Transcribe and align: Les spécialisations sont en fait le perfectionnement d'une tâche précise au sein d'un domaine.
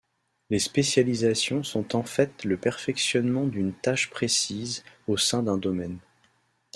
Les 0.49 0.57
spécialisations 0.57 1.61
sont 1.61 1.95
en 1.95 2.01
fait 2.01 2.43
le 2.43 2.57
perfectionnement 2.57 3.45
d'une 3.45 3.71
tâche 3.71 4.09
précise 4.09 4.83
au 5.07 5.15
sein 5.15 5.43
d'un 5.43 5.59
domaine. 5.59 5.99